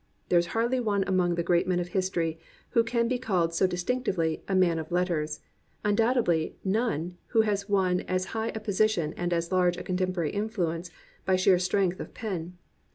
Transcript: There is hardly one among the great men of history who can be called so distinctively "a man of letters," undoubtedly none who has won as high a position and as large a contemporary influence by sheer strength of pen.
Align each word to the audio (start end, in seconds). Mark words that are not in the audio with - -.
There 0.29 0.39
is 0.39 0.47
hardly 0.57 0.79
one 0.79 1.03
among 1.05 1.35
the 1.35 1.43
great 1.43 1.67
men 1.67 1.79
of 1.79 1.89
history 1.89 2.39
who 2.71 2.83
can 2.83 3.07
be 3.07 3.19
called 3.19 3.53
so 3.53 3.67
distinctively 3.67 4.41
"a 4.47 4.55
man 4.55 4.79
of 4.79 4.91
letters," 4.91 5.41
undoubtedly 5.85 6.55
none 6.63 7.19
who 7.27 7.41
has 7.41 7.69
won 7.69 7.99
as 8.07 8.25
high 8.33 8.49
a 8.55 8.59
position 8.59 9.13
and 9.15 9.31
as 9.31 9.51
large 9.51 9.77
a 9.77 9.83
contemporary 9.83 10.31
influence 10.31 10.89
by 11.23 11.35
sheer 11.35 11.59
strength 11.59 11.99
of 11.99 12.15
pen. 12.15 12.57